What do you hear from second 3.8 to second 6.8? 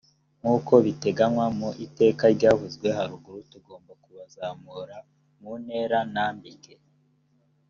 kubazamura mu ntera ntambike